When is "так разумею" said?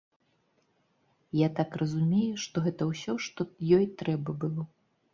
1.61-2.35